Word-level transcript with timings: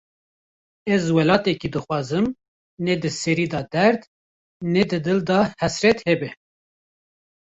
Ez 0.95 1.03
welatekî 1.17 1.67
dixwazim, 1.75 2.25
ne 2.85 2.93
di 3.01 3.09
serî 3.21 3.47
de 3.53 3.61
derd, 3.73 4.01
ne 4.73 4.83
di 4.89 4.99
dil 5.05 5.19
de 5.27 5.39
hesret 5.59 5.99
hebe 6.07 6.29